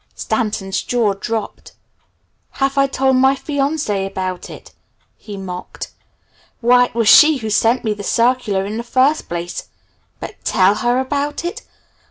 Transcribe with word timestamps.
Stanton's 0.15 0.81
jaw 0.81 1.13
dropped. 1.13 1.73
"Have 2.53 2.75
I 2.75 2.87
told 2.87 3.17
my 3.17 3.35
fiancée 3.35 4.07
about 4.07 4.49
it?" 4.49 4.71
he 5.15 5.37
mocked. 5.37 5.89
"Why 6.59 6.85
it 6.85 6.95
was 6.95 7.07
she 7.07 7.37
who 7.37 7.51
sent 7.51 7.83
me 7.83 7.93
the 7.93 8.01
circular 8.01 8.65
in 8.65 8.77
the 8.77 8.83
first 8.83 9.29
place! 9.29 9.67
But, 10.19 10.43
'tell 10.43 10.73
her 10.73 10.97
about 10.97 11.45
it'? 11.45 11.61